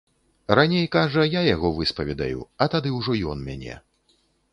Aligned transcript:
Раней, 0.59 0.85
кажа, 0.95 1.25
я 1.39 1.43
яго 1.55 1.69
выспаведаю, 1.79 2.39
а 2.63 2.69
тады 2.75 2.95
ўжо 2.99 3.19
ён 3.35 3.45
мяне. 3.51 3.77